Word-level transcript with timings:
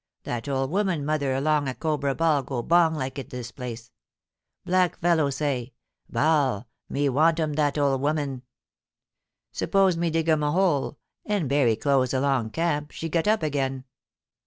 That 0.23 0.49
ole 0.49 0.67
woman 0.67 1.05
mother 1.05 1.35
along 1.35 1.67
a 1.67 1.75
Cobra 1.75 2.15
Ball 2.15 2.41
go 2.41 2.63
bong 2.63 2.95
like 2.95 3.19
it 3.19 3.29
this 3.29 3.51
place. 3.51 3.91
Black 4.65 4.97
fellow 4.97 5.29
say, 5.29 5.73
Ba'al, 6.11 6.65
me 6.89 7.07
wantem 7.07 7.53
that 7.55 7.77
ole 7.77 7.99
woman. 7.99 8.41
Suppose 9.51 9.97
me 9.97 10.09
dig 10.09 10.27
em 10.27 10.41
hole, 10.41 10.97
and 11.23 11.47
bury 11.47 11.75
close 11.75 12.15
along 12.15 12.47
a 12.47 12.49
camp, 12.49 12.89
she 12.89 13.09
get 13.09 13.27
up 13.27 13.43
again. 13.43 13.83